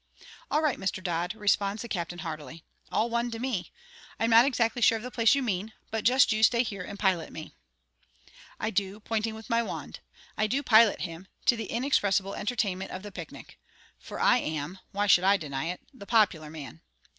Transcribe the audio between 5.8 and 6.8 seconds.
but just you stay